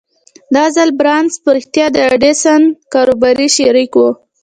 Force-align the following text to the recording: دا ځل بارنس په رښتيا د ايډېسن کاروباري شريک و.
دا 0.55 0.65
ځل 0.75 0.89
بارنس 0.99 1.33
په 1.43 1.49
رښتيا 1.57 1.85
د 1.91 1.97
ايډېسن 2.07 2.61
کاروباري 2.93 3.47
شريک 3.57 3.91
و. 3.97 4.03